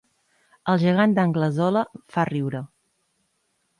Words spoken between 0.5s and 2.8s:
El gegant d'Anglesola fa riure